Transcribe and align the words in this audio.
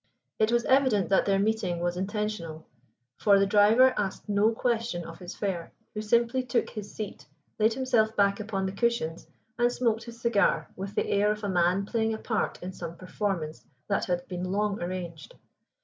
It 0.39 0.51
was 0.51 0.65
evident 0.65 1.09
that 1.09 1.27
their 1.27 1.37
meeting 1.37 1.79
was 1.79 1.95
intentional, 1.95 2.65
for 3.17 3.37
the 3.37 3.45
driver 3.45 3.93
asked 3.95 4.27
no 4.27 4.51
question 4.51 5.05
of 5.05 5.19
his 5.19 5.35
fare, 5.35 5.73
who 5.93 6.01
simply 6.01 6.41
took 6.41 6.71
his 6.71 6.91
seat, 6.91 7.27
laid 7.59 7.75
himself 7.75 8.15
back 8.15 8.39
upon 8.39 8.65
the 8.65 8.71
cushions, 8.71 9.27
and 9.59 9.71
smoked 9.71 10.05
his 10.05 10.19
cigar 10.19 10.67
with 10.75 10.95
the 10.95 11.05
air 11.07 11.29
of 11.31 11.43
a 11.43 11.49
man 11.49 11.85
playing 11.85 12.15
a 12.15 12.17
part 12.17 12.57
in 12.63 12.73
some 12.73 12.95
performance 12.97 13.63
that 13.89 14.05
had 14.05 14.27
been 14.27 14.43
long 14.51 14.81
arranged. 14.81 15.35